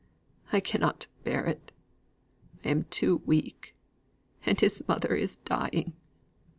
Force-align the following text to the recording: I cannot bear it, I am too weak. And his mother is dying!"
I 0.51 0.59
cannot 0.61 1.05
bear 1.23 1.45
it, 1.45 1.71
I 2.65 2.69
am 2.69 2.85
too 2.85 3.21
weak. 3.23 3.75
And 4.47 4.59
his 4.59 4.81
mother 4.87 5.13
is 5.13 5.35
dying!" 5.35 5.93